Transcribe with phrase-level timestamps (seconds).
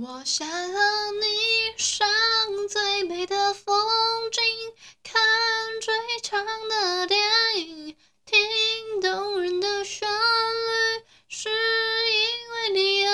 [0.00, 0.78] 我想和
[1.20, 2.06] 你上
[2.68, 3.74] 最美的风
[4.30, 4.40] 景，
[5.02, 5.20] 看
[5.80, 7.18] 最长的电
[7.56, 8.38] 影，听
[9.02, 11.54] 动人的旋律，是因
[12.54, 13.10] 为你有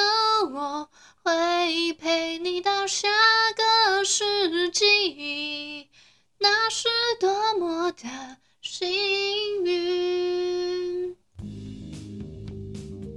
[0.53, 0.91] 我，
[1.23, 3.08] 会陪你到下
[3.56, 5.88] 个世纪，
[6.37, 6.88] 那是
[7.19, 11.16] 多么的幸运。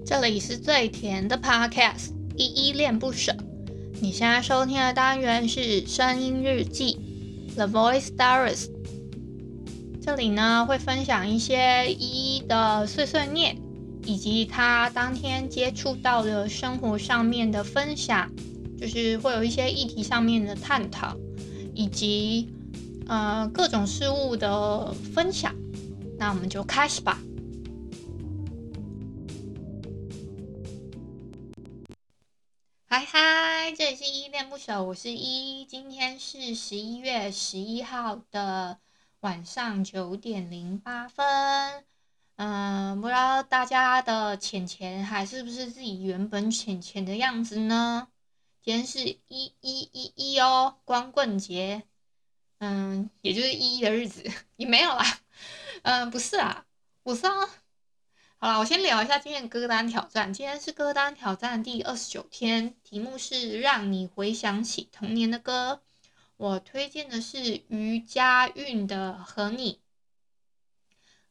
[0.05, 3.35] 这里是最甜的 Podcast，依依恋不舍。
[3.99, 6.99] 你现在收听的单元是声音日记
[7.55, 8.67] ，The Voice Diaries。
[9.99, 13.57] 这里呢会分享一些依依的碎碎念，
[14.05, 18.29] 以及他当天接触到的生活上面的分享，
[18.79, 21.17] 就是会有一些议题上面的探讨，
[21.73, 22.49] 以及
[23.07, 25.55] 呃各种事物的分享。
[26.19, 27.19] 那我们就开始吧。
[32.89, 35.65] 嗨嗨，这里是依依恋不舍，我是依依。
[35.65, 38.79] 今天是十一月十一号的
[39.19, 41.83] 晚上九点零八分。
[42.37, 48.07] 嗯，不知道大家的浅浅还是不是自己原本浅浅的样子呢？
[48.61, 51.83] 今天是一一一一哦，光棍节。
[52.59, 54.23] 嗯，也就是一一的日子
[54.55, 55.19] 也没有啦。
[55.81, 56.65] 嗯，不是啊，
[57.03, 57.49] 我是啊。
[58.39, 60.31] 好了，我先聊一下今天歌单挑战。
[60.31, 65.81] 今天是歌单挑战第二十九天，题目是让你回想起童年的歌。
[66.37, 69.73] 我推荐的是余佳运的《和你》。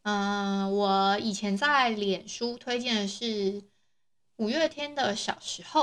[0.02, 3.62] 嗯，我以前在脸书推荐的是
[4.34, 5.82] 五月天的《小时候》。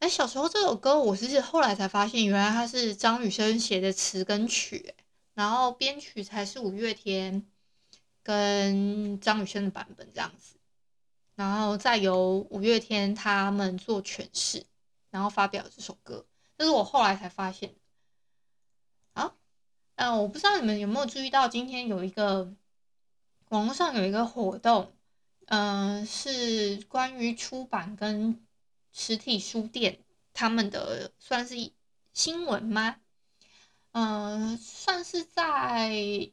[0.00, 4.94] 哎，小时候这首歌我是后来才发现，原来它是张雨生写的词跟曲，
[5.32, 7.46] 然后编曲才是五月天。
[8.22, 10.56] 跟张雨生的版本这样子，
[11.34, 14.64] 然后再由五月天他们做诠释，
[15.10, 16.24] 然后发表这首歌，
[16.56, 17.74] 这是我后来才发现的。
[19.14, 19.36] 好，
[19.96, 22.54] 嗯，我不知道你们有没有注意到，今天有一个
[23.48, 24.92] 网络上有一个活动，
[25.46, 28.40] 嗯、是关于出版跟
[28.92, 29.98] 实体书店
[30.32, 31.72] 他们的算是
[32.12, 33.00] 新闻吗？
[33.90, 36.30] 嗯、算是在。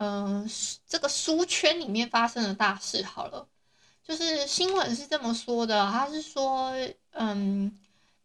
[0.00, 0.48] 嗯、
[0.86, 3.48] 这个书圈里面发生的大事，好了，
[4.02, 6.72] 就是新闻是这么说的，他是说，
[7.10, 7.76] 嗯，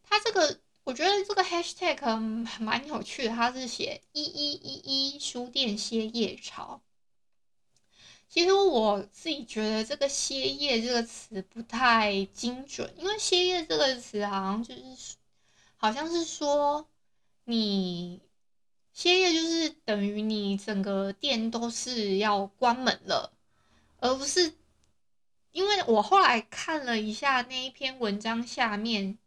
[0.04, 2.16] 他这个我觉得这个 hashtag
[2.60, 6.80] 蛮有趣的，他是写一一一一书店歇业潮。
[8.28, 15.16] 其实我自己觉得这个歇业这个词不太精准，因为歇业这个词好像就是
[15.76, 16.86] 好像是说
[17.44, 18.20] 你。
[18.94, 23.32] 歇业就是等于你整个店都是要关门了，
[23.98, 24.54] 而不是
[25.50, 29.18] 因为我后来看了一下那一篇文章下面，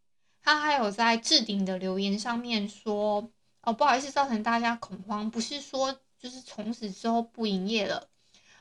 [0.42, 3.30] 他还有在置顶的留言上面说
[3.62, 8.08] ：“哦，不好意思，造成大家恐慌，不是说就是从此之后不营业了，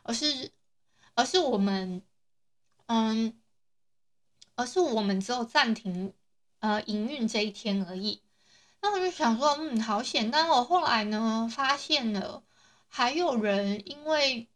[0.03, 0.51] 而是
[1.15, 2.03] 而是我们
[2.87, 3.41] 嗯，
[4.57, 6.13] 而是我们只有暂停
[6.59, 8.21] 呃营运这一天而已。”
[8.87, 10.31] 那我就想说，嗯，好险！
[10.31, 12.45] 但我后来呢，发现了
[12.87, 14.47] 还有人因为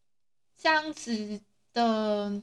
[0.56, 1.40] 这样子
[1.72, 2.40] 的，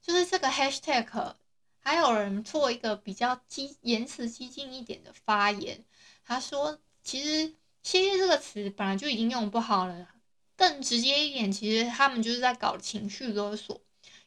[0.00, 1.34] 就是这个 hashtag，
[1.80, 5.84] 还有人做一个比较激言辞激进一点的发言。
[6.24, 7.52] 他说，其实
[7.82, 10.06] “谢谢”这个词本来就已经用不好了，
[10.56, 13.80] 更直接一点，其实他们就是在搞情绪勒索。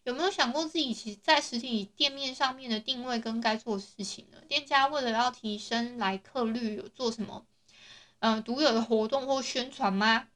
[0.07, 4.37] 有没有想过自己其实在实体店面上面的定位跟该做事情呢？
[4.47, 7.45] 店家为了要提升来客率，有做什么
[8.19, 10.29] 嗯独有的活动或宣传吗？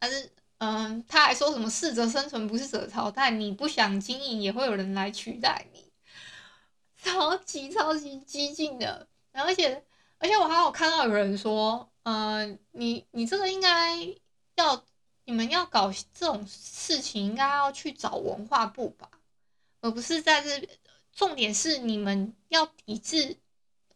[0.00, 5.92] 但是嗯，他还说什么适者生存不适者淘汰，你不想经营也会有人来取代你，
[7.00, 9.06] 超级超级激进的。
[9.30, 9.84] 而且
[10.18, 14.04] 而且我还有看到有人说，嗯，你你这个应该
[14.56, 14.84] 要。
[15.26, 19.10] 你们要搞这种事情，应该要去找文化部吧，
[19.80, 20.66] 而不是在这。
[21.12, 23.38] 重点是你们要抵制。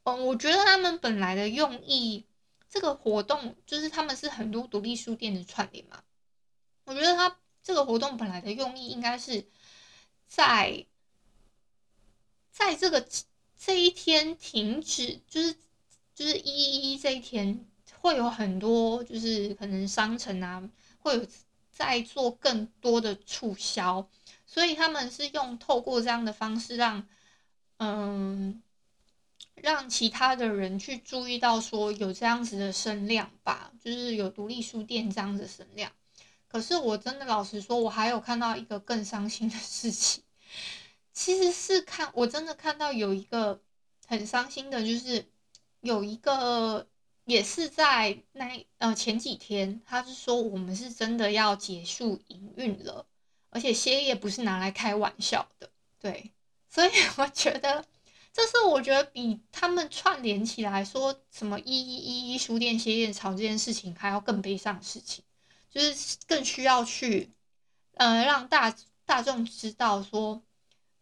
[0.04, 2.24] 嗯，我觉得他们本来的用意，
[2.70, 6.02] 这个活动就是他们是很多独立书店的串联嘛。
[6.84, 9.44] 我觉得他这个活动本来的用意，应该是
[10.26, 10.86] 在
[12.50, 13.06] 在这个
[13.58, 15.54] 这一天停止，就是
[16.14, 17.66] 就是一一一这一天
[18.00, 20.66] 会有很多，就是可能商城啊。
[21.00, 21.26] 会有
[21.70, 24.08] 在做更多的促销，
[24.46, 27.06] 所以他们是用透过这样的方式让，
[27.78, 28.62] 嗯，
[29.54, 35.90] 让其他的人去注意到说有这样子的声量吧，就是有独立书店这样子的声量。
[36.48, 40.24] 可是我真的老实说，我还有看到一个更伤心的事情，
[41.12, 43.62] 其实是看我真的看到有一个
[44.06, 45.24] 很伤心的，就是
[45.80, 46.88] 有一个
[47.30, 53.06] 也是在那呃前几天，他是说我们是真的要结束营运了，
[53.50, 56.32] 而且歇业不是拿来开玩笑的，对，
[56.68, 57.84] 所以 我觉得
[58.32, 65.22] 这是我觉得比他们串联起来说什么一一一一书店歇业潮这件事情还要更悲伤的事情，
[65.70, 67.30] 就是更需要去
[67.94, 68.74] 呃让大
[69.04, 70.42] 大众知道说，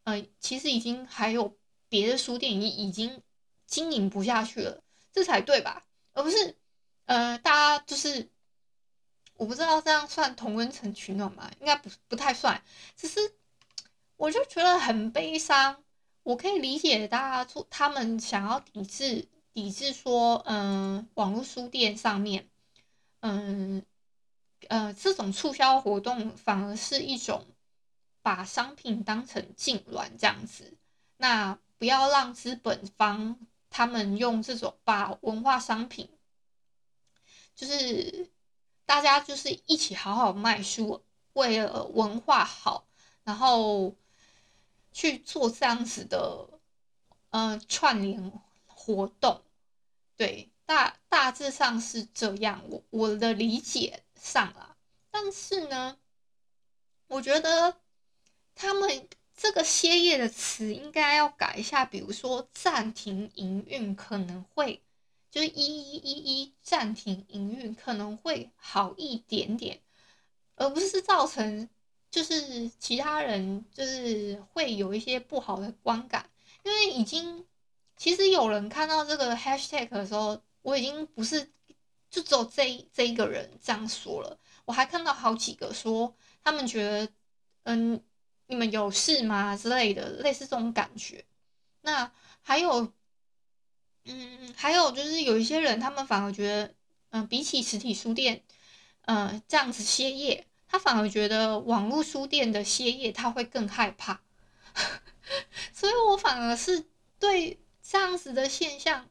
[0.05, 1.57] 呃其实已经还有
[1.89, 3.23] 别的书店已已经。
[3.71, 4.83] 经营不下去了，
[5.13, 5.85] 这才对吧？
[6.19, 6.57] 而不是，
[7.05, 8.29] 呃，大家就是，
[9.37, 11.49] 我不知道这样算同温层取暖吗？
[11.61, 12.61] 应该不不太算。
[12.97, 13.37] 只是，
[14.17, 15.85] 我就觉得很悲伤。
[16.25, 22.49] 我可以理解大家他们想要抵制抵制说，嗯、网络书店上面，
[23.21, 23.87] 嗯，
[24.67, 27.47] 呃，这种促销活动反而是一种
[28.23, 30.75] 把商品当成痉挛这样子。
[31.17, 33.39] 那不要让资本方。
[33.71, 36.09] 他们用这种把文化商品，
[37.55, 38.31] 就是
[38.85, 41.05] 大家就是一起好好卖书，
[41.35, 42.87] 为了文化好，
[43.25, 43.95] 然后
[44.93, 46.49] 去做这样子的
[47.31, 48.33] 呃串联
[48.67, 49.43] 活动，
[50.17, 54.77] 对，大大致上是这样，我我的理解上啦，
[55.11, 55.99] 但是呢，
[57.07, 57.81] 我觉得
[58.55, 59.09] 他们。
[59.41, 64.83] 这个歇业的词应该要改一下，比如说暂停营运可能会，
[65.31, 69.81] 就是一一一一暂停营运可能会好一点点，
[70.57, 71.69] 而不是造成
[72.11, 76.29] 就是其他人就是会有一些不好的观感，
[76.65, 77.47] 因为已经
[77.97, 81.49] 其实有人看到这个 hashtag 的时候，我已经不是
[82.11, 86.13] 就只有这这一个人这样说了，我还看到好几个说
[86.43, 87.09] 他们觉得
[87.63, 88.03] 嗯。
[88.49, 89.55] 你们有事吗？
[89.55, 91.25] 之类的，类似这种感觉。
[91.83, 92.11] 那
[92.41, 92.91] 还有，
[94.05, 96.75] 嗯，还有就是有一些人，他们反而觉得，
[97.11, 98.43] 嗯、比起实体书店，
[99.03, 104.23] 呃，这样子歇业，他反而觉得网络书店的歇业他会更害怕。
[105.75, 106.87] 所以我反而是
[107.19, 109.11] 对这样子的现象，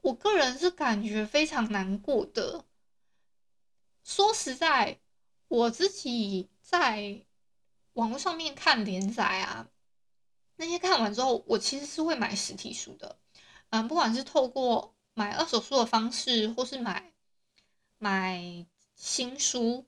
[0.00, 2.64] 我个人是感觉非常难过的。
[4.04, 5.00] 说实在，
[5.48, 7.24] 我自己在。
[7.94, 9.66] 网络上面看连载啊，
[10.56, 13.16] 那些看完之后，我其实是会买实体书的，
[13.70, 17.12] 嗯，不管是透过买二手书的方式，或是买
[17.98, 19.86] 买新书。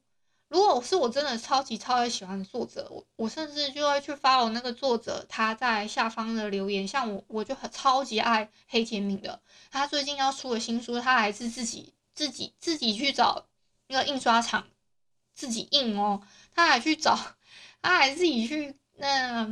[0.49, 6.87] 如果是我真的超级超级喜欢作者，我我甚至就会去 follow 那个作者他在下方的留言。
[6.87, 9.43] 像我，我就很超级爱黑洁敏的，
[9.73, 13.47] 他最近要出的新书，他还是自己自己自己去找
[13.89, 14.69] 那个印刷厂
[15.35, 16.23] 自己印哦，
[16.55, 17.36] 他还去找。
[17.87, 19.45] 他还自己去那，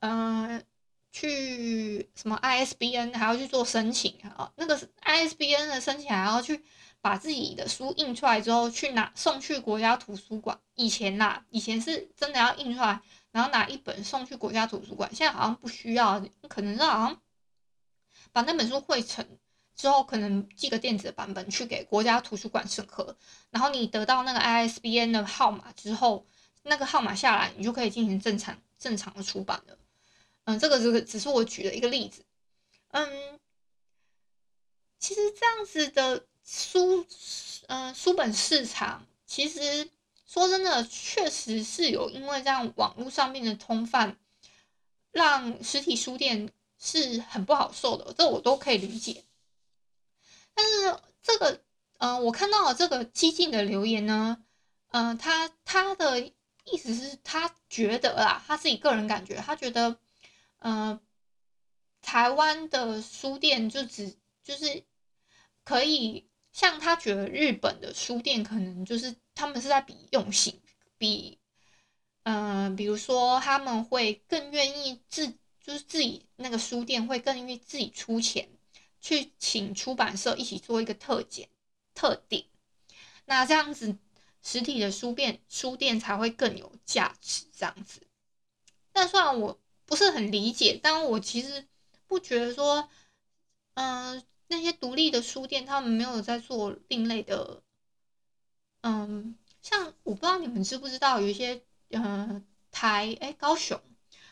[0.00, 0.62] 嗯、呃，
[1.10, 4.52] 去什么 ISBN 还要去做申请啊？
[4.56, 6.62] 那个 ISBN 的申请还要去
[7.00, 10.60] 把自己的书印出来之后去拿送去国家图书馆。
[10.74, 15.08] 以前呐，以前是真的要印出来，然后拿一本送去国家图书馆。
[15.14, 17.22] 现在好像不需要，可能是好像
[18.32, 19.26] 把那本书汇成
[19.74, 23.16] 之后，可能寄个电子版本去给国家图书馆审核，
[23.50, 26.26] 然后你得到那个 ISBN 的号码之后。
[26.64, 29.78] 那个号码下来，你就可以进行正常正常的出版了。
[30.44, 32.24] 嗯，这个这个只是我举的一个例子。
[32.88, 33.40] 嗯，
[34.98, 37.04] 其实这样子的书，
[37.66, 39.88] 嗯，书本市场，其实
[40.26, 44.16] 说真的，确实是有因为这样网络上面的通贩，
[45.10, 46.48] 让实体书店
[46.78, 49.24] 是很不好受的，这我都可以理解。
[50.54, 51.60] 但是这个，
[51.98, 54.44] 嗯，我看到了这个激进的留言呢，
[54.92, 56.32] 嗯，他他的。
[56.64, 59.98] 意思是，他觉得啦，他自己个人感觉，他觉得，
[60.58, 61.00] 呃，
[62.00, 64.84] 台湾的书店就只就是
[65.64, 70.60] 可以像他觉得日本的书店可能就是他们是在比用心，
[70.98, 71.38] 比，
[72.22, 75.26] 嗯、比如说他们会更愿意自
[75.60, 78.48] 就是自己那个书店会更愿意自己出钱
[79.00, 81.48] 去请出版社一起做一个特检
[81.92, 82.44] 特点，
[83.24, 83.96] 那这样子。
[84.42, 88.02] 实体的书店，书店才会更有价值，这样子。
[88.92, 91.66] 但虽然我不是很理解，但我其实
[92.06, 92.88] 不觉得说，
[93.74, 97.62] 嗯、那些独立的书店他们没有在做另类的，
[98.82, 103.80] 嗯，像我不知道你们知不知道，有一些，嗯、台哎高雄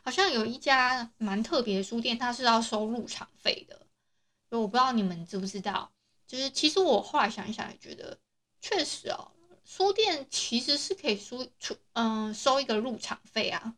[0.02, 3.86] 好像有一家蛮特别的书店，它是要收入场费的。
[4.50, 5.92] 我不知道你们知不知道，
[6.26, 8.18] 就是其实我后来想一想，也觉得
[8.60, 9.30] 确实哦。
[9.64, 13.74] 书店其实是可以输出，嗯，收一个入场费啊。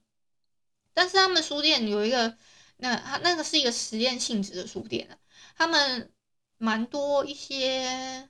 [0.94, 2.36] 但是他们书店有一个，
[2.78, 5.16] 那他那个是一个实验性质的书店啊。
[5.56, 6.12] 他们
[6.58, 8.28] 蛮多一些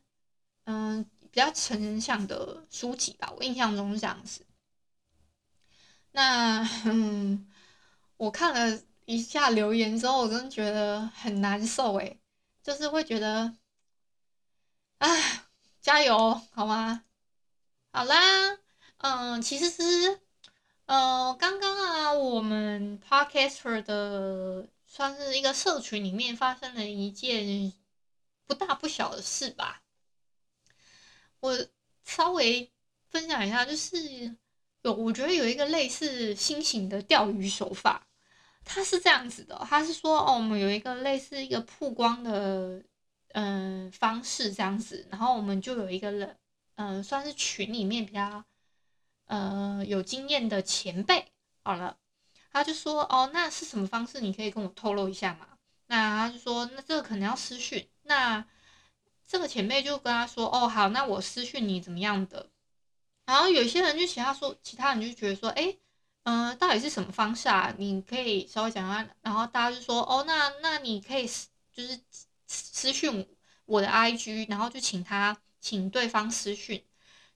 [0.64, 4.44] 嗯比较成人向的书籍吧，我印象中是这样子。
[6.12, 7.50] 那嗯，
[8.16, 12.20] 我看了一下留言之后，我真的觉得很难受诶，
[12.62, 13.56] 就是会觉得，
[14.98, 15.44] 唉，
[15.80, 17.04] 加油好吗？
[17.94, 18.58] 好啦，
[18.98, 20.18] 嗯，其实是，
[20.86, 27.72] 呃，刚刚啊，我们 Podcaster 的算是一个社群里面发生了一件
[28.46, 29.82] 不大不小的事吧，
[31.40, 31.66] 我
[32.04, 32.72] 稍微
[33.10, 34.36] 分享一下，就是。
[34.84, 38.04] 有，我觉得有一个类似新型的钓鱼手法，
[38.64, 42.82] 它是这样子的，它是说哦，我们有一个类似一个曝光的
[43.34, 46.36] 嗯、方式这样子，然后我们就有一个人
[46.76, 48.44] 嗯、算是群里面比较
[49.26, 51.96] 呃有经验的前辈，好了，
[52.50, 54.20] 他就说哦，那是什么方式？
[54.20, 55.48] 你可以跟我透露一下吗？
[55.86, 58.44] 那他就说那这个可能要私讯，那
[59.26, 62.50] 这个前辈就跟他说哦好，那我私讯你怎么样的？
[63.24, 65.76] 然后有些人就其他说，其他人就觉得说，哎，
[66.24, 67.72] 嗯、到底是什么方式啊？
[67.78, 69.08] 你可以稍微讲下。
[69.22, 72.00] 然后大家就说，哦，那那你可以私就是
[72.48, 73.26] 私讯
[73.64, 76.84] 我的 IG，然后就请他请对方私讯。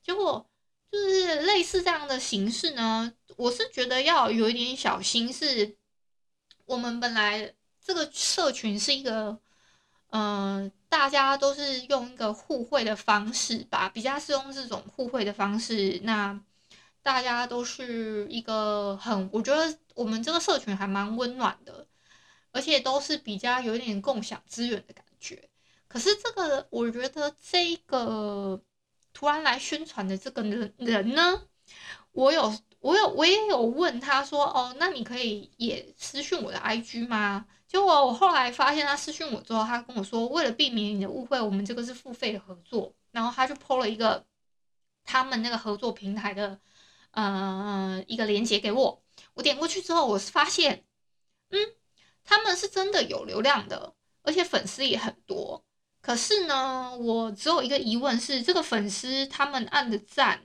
[0.02, 0.47] 结果
[0.92, 5.33] 就是类似这样的形式呢，我是觉得要有一点小心。
[5.33, 5.78] 是
[6.66, 9.38] 我们本来这个社群是一个。
[10.11, 16.00] 嗯，大家都是用一个互惠的方式吧，比较是用这种互惠的方式。
[16.04, 16.40] 那
[17.02, 21.87] 大家都是一个很，我觉得我们这个社群还蛮温暖的，
[22.52, 25.50] 而且都是比较有点共享资源的感觉。
[25.88, 28.60] 可是这个，我觉得这个
[29.12, 31.42] 突然来宣传的这个人人呢，
[32.12, 37.46] 我有，我有，我也有问他说，哦，那你可以也私讯我的 IG 吗？
[37.66, 42.94] 结果我后来发现他私讯我之后，他跟我说，为了避免你的误会，我们这个是付费的合作。
[43.10, 44.24] 然后他就 po 了一个
[45.04, 46.60] 他们那个合作平台的
[47.12, 49.02] 呃一个链接给我。
[49.34, 50.84] 我点过去之后，我是发现，
[51.50, 51.58] 嗯，
[52.24, 55.64] 他们是真的有流量的，而且粉丝也很多。
[56.06, 60.40] 可是呢，我只有一个疑问是，这个粉丝他们按的赞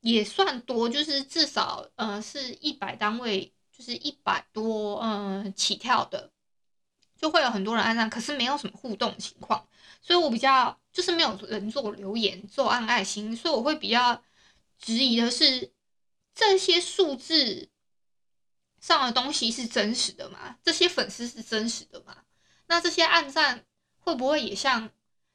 [0.00, 3.52] 也算多，就是至少呃是一百单位。
[3.70, 6.32] 就是一百多，嗯，起跳的，
[7.16, 9.68] 就会有很多人按赞，可是没有什么互动情况，
[10.02, 14.20] 所以我比较就是没有人做留言，做按爱心，所以我会比较
[14.80, 15.72] 质疑的是，
[16.34, 17.68] 这些数字
[18.80, 20.58] 上的东西是真实的吗？
[20.64, 22.24] 这些粉丝是真实的吗？
[22.66, 23.64] 那这些按赞
[24.08, 24.90] 会不会也像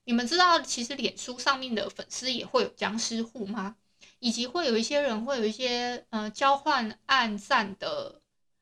[0.06, 3.76] 你们知道，其实脸书上面的粉丝也会有僵尸户吗？
[4.18, 8.20] 以及会有一些人会有一些呃交换暗赞的。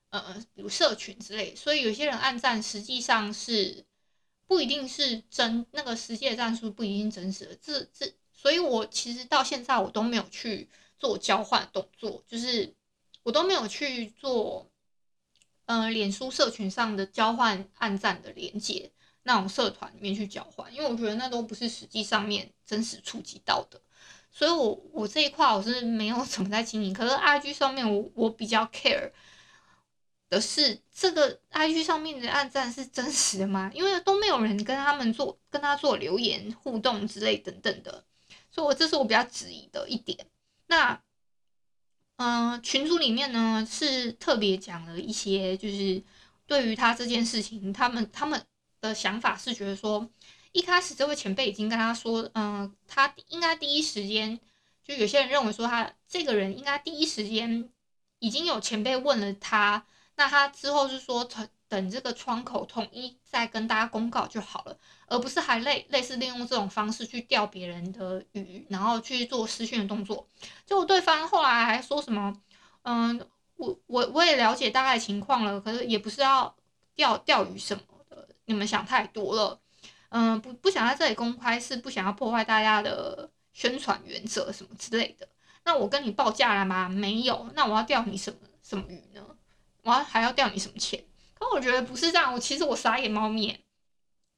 [0.10, 3.86] 呃，比如社群之类，所以有些人暗赞实际上是
[4.46, 7.56] 不一定是真，那个实际的赞数不一定真实的。
[7.62, 10.68] 这这，所以我其实到现在我都没有去
[11.00, 12.76] 做交换动作，就是
[13.24, 14.70] 我都没有去做，
[15.64, 18.92] 呃，脸书社群上的交换暗赞的连接，
[19.24, 23.82] 那种社团里面去交换，因为我觉得那都不是实际上面真实触及到的，
[24.32, 26.94] 所以我我这一块我是没有 怎么在经营。
[26.94, 29.12] 可是 IG 上面我我比较 care。
[30.32, 33.70] 的是这个 IG 上面的暗赞是真实的吗？
[33.76, 38.06] 因为都没有人跟他们做跟他做留言互动之类等等的，
[38.50, 40.18] 所以我这是我比较质疑的一点。
[40.68, 40.98] 那
[42.16, 46.02] 嗯、群组里面呢是特别讲了一些，就是
[46.48, 48.42] 对于他这件事情，他们他们
[48.82, 50.10] 的想法是觉得说，
[50.52, 54.38] 一开始这位前辈已经跟他说，嗯、他应该第一时间，
[54.84, 57.70] 就有些人认为说他这个人应该第一时间
[58.20, 59.86] 已经有前辈问了他。
[60.16, 70.28] 那他之后是说等等这个窗口统一再跟大家公告就好了，而不是还类类似利用这种方式去钓别人的鱼，然后去做私讯的动作。
[70.66, 72.40] 就对方后来还说什么，
[72.84, 73.18] 嗯，
[73.56, 76.54] 我我我也了解大概情况了，可是也不是要
[76.94, 77.84] 钓钓鱼什么，
[78.46, 79.60] 你们想太多了。
[80.10, 85.28] 嗯，不不想在这里公开，是不想要破坏大家的宣传原则什么之类的。
[85.64, 86.90] 那我跟你报价了吗？
[86.90, 87.50] 没有。
[87.56, 89.26] 那我要钓你什么什么鱼呢？
[89.84, 91.04] 我还要钓你什么钱？
[91.34, 92.34] 可我觉得不是这样。
[92.34, 93.58] 我其实我傻眼猫咪，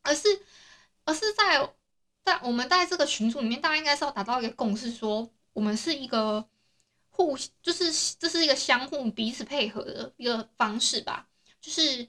[0.04, 0.28] 而是
[1.06, 1.74] 而是在
[2.24, 6.48] 在我们在这个群组里面，大家应该是要达到一个共识，说我们是一个
[7.10, 11.28] 互，就是这是一个相互彼此配合的一个方式吧。
[11.60, 12.08] 就是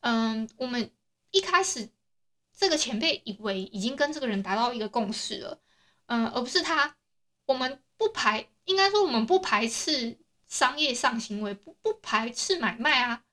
[0.00, 0.90] 嗯，我们
[1.34, 1.90] 一开始
[2.56, 5.60] 这个前辈以为已经跟这个人达到一个共识了，
[6.06, 6.96] 嗯，而不是他。
[7.46, 10.18] 我们不排，应该说我们不排斥。
[10.46, 13.24] 商业上行为不不排斥买卖啊，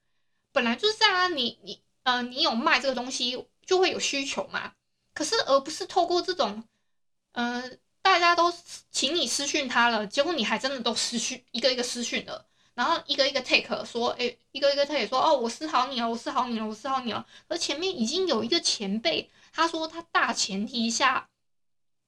[0.52, 1.28] 本来就是这样啊。
[1.28, 4.74] 你你呃，你有卖这个东西，就会有需求嘛。
[5.14, 6.64] 可是而不是透过这种，
[7.34, 7.70] 呃，
[8.02, 8.52] 大家都
[8.90, 17.26] 请你私讯他了，结果你还真的都私讯一个一个私讯了，然后一个一个 take 说，哎，一个一个 take 说，哦，我私好你了，我私好你了，我私好你了。
[17.48, 21.30] 而前面已经有一个前辈，他说他大前提下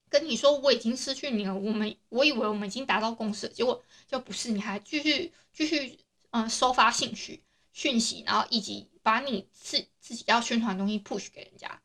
[0.10, 6.00] 跟你说我已经失去你了，我们我以为我们已经达到共识，结果就不是，你还继续继续
[6.32, 7.43] 嗯、收发信息
[7.74, 11.82] 讯息，然后以及把你自自己要宣传的东西 push 给人家。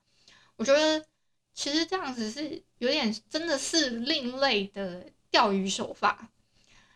[0.56, 1.04] 我觉得
[1.52, 6.30] 其实这样子是有点真的是另类的钓鱼手法。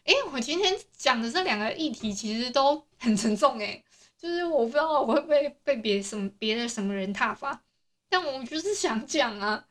[0.04, 3.85] 诶，我今天讲的这两个议题其实都很沉重诶，
[4.18, 7.62] 就是我不知道我会被被别什么别的什么人挞伐，
[8.09, 9.66] 但我就是想讲啊，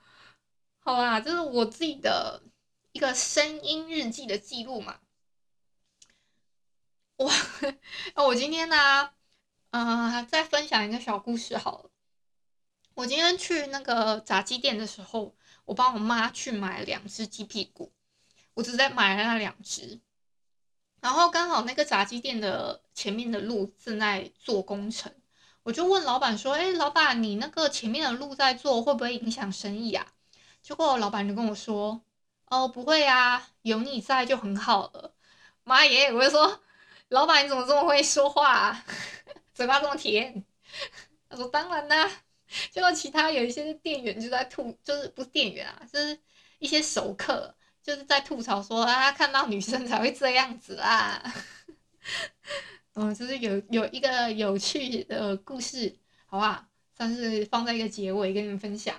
[0.79, 2.41] 好吧，这是我自己的
[2.93, 4.99] 一个声音日记的记录嘛。
[7.17, 7.29] 我，
[8.25, 9.11] 我今天呢，
[9.71, 11.91] 呃，再分享一个小故事好了。
[12.93, 15.35] 我今天去那个炸鸡店的时候，
[15.65, 17.91] 我帮我妈去买两只鸡屁股，
[18.55, 19.99] 我只在买了那两只，
[21.01, 25.11] 然后刚好那个炸鸡店的前面的路正在做工程，
[25.63, 30.13] 我就问老板说：“哎，老板，你那个前面的路在做，会不会影响生意啊？”
[30.61, 32.01] 结果老板就跟我说
[32.47, 35.13] ：“哦，不会啊，有你在就很好了。”
[35.65, 36.61] 妈耶，我就说
[37.09, 38.85] ：“老板，你怎么这么会说话啊？
[39.53, 40.45] 嘴巴这么甜？”
[41.29, 42.09] 他说：“当然啦。”
[42.69, 46.19] 结果其他有一些店员就在吐，就是不是店员啊，就是
[46.59, 51.21] 一些熟客，就是在吐槽说啊，看到女生才会这样子啦。
[52.93, 55.95] 嗯，就是有有一个有趣的故事，
[56.25, 56.65] 好不好？
[56.95, 58.95] 算是放在一个结尾跟你们分享。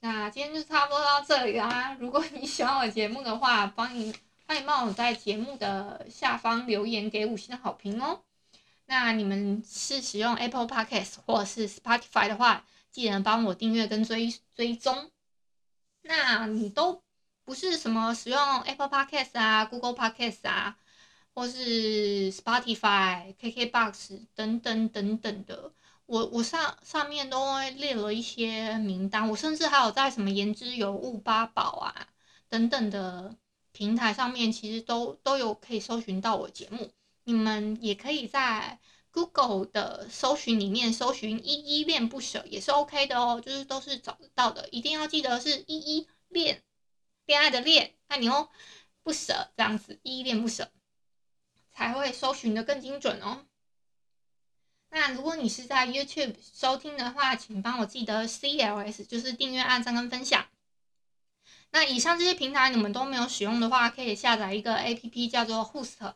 [0.00, 1.96] 那今天就差不多到这里啦。
[1.98, 4.14] 如果你喜欢我节目的话，帮你
[4.46, 8.22] 欢迎帮我在节目的下方留言给五星的好评哦。
[8.86, 15.10] 那你们是使用 Apple Podcast 或是 Spotify 的话，记得帮我订阅跟追追踪。
[16.02, 17.02] 那你都
[17.44, 20.76] 不是什么使用 Apple Podcast 啊、Google Podcast 啊，
[21.34, 25.72] 或是 Spotify、KKBox 等等等等的，
[26.06, 32.08] 我我上上面都列了一些名单，我甚至还有在什么言之有物、八宝啊
[32.48, 33.36] 等等的
[33.72, 36.90] 平台上面，其实都都有可以搜寻到我节目。
[37.24, 38.78] 你们也可以在。
[39.12, 44.68] Google 的搜寻里面搜寻“依依恋不舍”也是 OK 的哦，就是都是找得到的。
[44.68, 46.62] 一定要记得是“依依恋”，
[47.30, 48.48] 恋爱的恋，爱你哦，
[49.04, 50.68] 不舍这样子，“依依恋不舍”
[51.70, 53.46] 才会搜寻的更精准哦。
[54.88, 60.44] 那如果你是在 YouTube 收听的话，请帮我记得 CLS，就是订阅、按赞跟分享。
[61.70, 66.14] 那以上这些平台你们都没有使用的话，可以下载一个 APP 叫做 Host。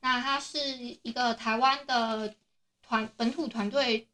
[0.00, 0.58] 那它是
[1.02, 2.36] 一个台湾的
[2.82, 4.10] 团本土团队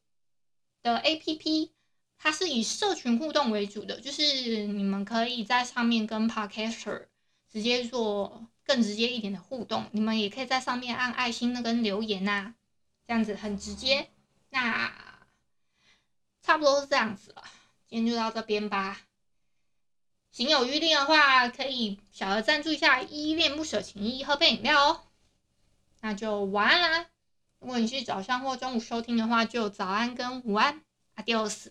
[0.85, 1.71] 的 APP，
[2.19, 7.07] 它是以社群互动为主的，就是你们可以在上面跟 Podcaster
[7.51, 12.55] 直接做更直接一点的互动，你们也可以在上面按爱心的跟留言呐、
[13.07, 14.11] 这样子很直接。
[14.51, 14.93] 那
[16.43, 17.45] 差不多是这样子了，
[17.87, 19.01] 今天就到这边吧。
[20.33, 25.03] 行有余力的话，可以小额赞助一下，依恋不舍，情谊喝杯饮料哦。
[26.01, 27.07] 那就晚安啦！
[27.59, 30.83] 如果你是早上或中午收听的话，就早安跟午安
[31.17, 31.69] ，Adios。